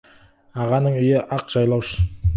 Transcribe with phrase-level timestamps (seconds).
[0.63, 1.89] Ағаның үйі— ақ жайлау.